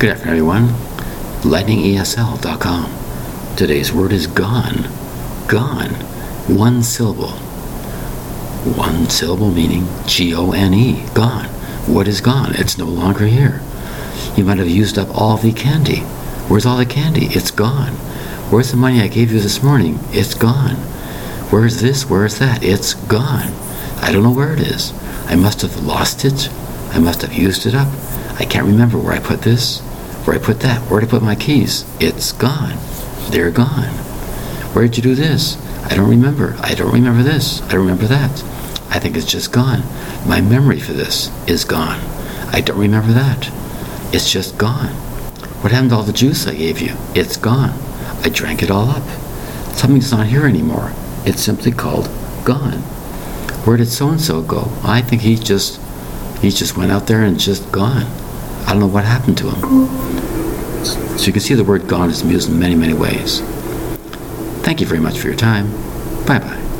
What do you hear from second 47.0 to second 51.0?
It's gone. I drank it all up. Something's not here anymore.